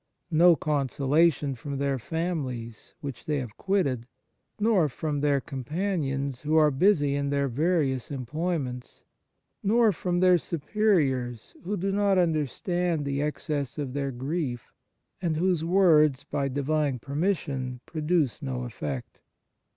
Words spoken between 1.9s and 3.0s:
families,